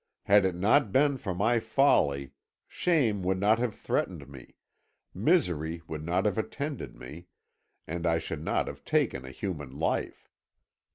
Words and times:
Had 0.23 0.45
it 0.45 0.55
not 0.55 0.91
been 0.91 1.15
for 1.17 1.35
my 1.35 1.59
folly, 1.59 2.31
shame 2.67 3.21
would 3.21 3.39
not 3.39 3.59
have 3.59 3.75
threatened 3.75 4.27
me, 4.27 4.55
misery 5.13 5.83
would 5.87 6.03
not 6.03 6.25
have 6.25 6.39
attended 6.39 6.95
me, 6.95 7.27
and 7.85 8.07
I 8.07 8.17
should 8.17 8.43
not 8.43 8.65
have 8.67 8.83
taken 8.83 9.25
a 9.25 9.29
human 9.29 9.77
life. 9.77 10.27